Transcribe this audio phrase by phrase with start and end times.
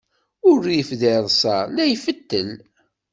[0.49, 1.41] Urrif di rṣas
[1.75, 2.49] la ifettel.